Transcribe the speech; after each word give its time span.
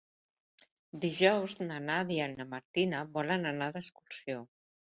Dijous 1.03 1.57
na 1.67 1.77
Nàdia 1.89 2.27
i 2.31 2.39
na 2.39 2.49
Martina 2.55 3.05
volen 3.19 3.47
anar 3.55 3.73
d'excursió. 3.77 4.45